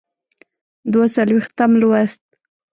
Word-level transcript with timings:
دوه 0.91 1.05
څلویښتم 1.15 1.71
لوست. 1.81 2.23